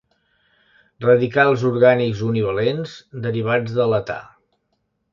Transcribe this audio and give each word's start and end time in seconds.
Radicals 1.05 1.67
orgànics 1.71 2.23
univalents 2.31 2.97
derivats 3.29 3.81
de 3.81 3.89
l'età. 3.95 4.21